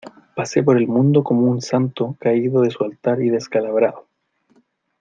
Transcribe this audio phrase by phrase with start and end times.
[0.33, 4.07] pasé por el mundo como un santo caído de su altar y descalabrado.